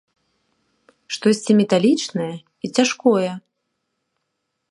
Штосьці 1.17 1.51
металічнае 1.59 2.31
і 2.67 2.73
цяжкое! 2.79 3.31